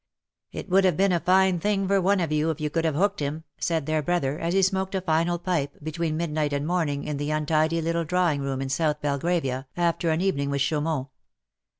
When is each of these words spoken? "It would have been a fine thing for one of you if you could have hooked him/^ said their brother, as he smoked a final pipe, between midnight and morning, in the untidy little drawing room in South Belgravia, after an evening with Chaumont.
"It 0.51 0.67
would 0.67 0.83
have 0.83 0.97
been 0.97 1.11
a 1.11 1.19
fine 1.19 1.59
thing 1.59 1.87
for 1.87 2.01
one 2.01 2.19
of 2.19 2.31
you 2.31 2.49
if 2.49 2.59
you 2.59 2.71
could 2.71 2.85
have 2.85 2.95
hooked 2.95 3.19
him/^ 3.19 3.43
said 3.59 3.85
their 3.85 4.01
brother, 4.01 4.39
as 4.39 4.55
he 4.55 4.63
smoked 4.63 4.95
a 4.95 5.01
final 5.01 5.37
pipe, 5.37 5.77
between 5.83 6.17
midnight 6.17 6.53
and 6.53 6.65
morning, 6.65 7.03
in 7.03 7.17
the 7.17 7.29
untidy 7.29 7.83
little 7.83 8.03
drawing 8.03 8.41
room 8.41 8.63
in 8.63 8.69
South 8.69 8.99
Belgravia, 8.99 9.67
after 9.77 10.09
an 10.09 10.19
evening 10.21 10.49
with 10.49 10.61
Chaumont. 10.61 11.09